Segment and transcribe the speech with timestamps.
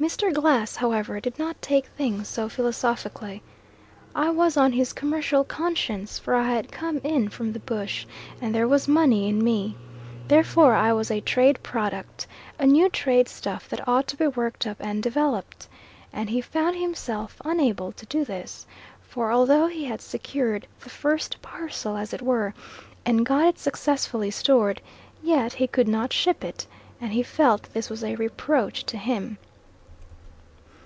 [0.00, 0.32] Mr.
[0.32, 3.42] Glass, however, did not take things so philosophically.
[4.14, 8.06] I was on his commercial conscience, for I had come in from the bush
[8.40, 9.74] and there was money in me.
[10.28, 12.28] Therefore I was a trade product
[12.60, 15.66] a new trade stuff that ought to be worked up and developed;
[16.12, 18.66] and he found himself unable to do this,
[19.02, 22.54] for although he had secured the first parcel, as it were,
[23.04, 24.80] and got it successfully stored,
[25.24, 26.68] yet he could not ship it,
[27.00, 29.36] and he felt this was a reproach to him.